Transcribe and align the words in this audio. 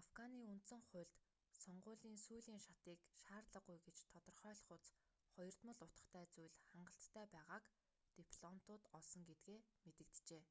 афганы 0.00 0.38
үндсэн 0.52 0.82
хуульд 0.88 1.14
сонгуулийн 1.62 2.18
сүүлийн 2.24 2.62
шатыг 2.66 2.98
шаардлагагүй 3.24 3.78
гэж 3.86 3.98
тодорхойлохуйц 4.12 4.86
хоёрдмол 5.34 5.78
утгатай 5.84 6.24
зүйл 6.34 6.56
хангалттай 6.70 7.24
байгааг 7.34 7.64
дипломтууд 8.18 8.82
олсон 8.96 9.22
гэдгээ 9.28 9.60
мэдэгджээ 9.86 10.44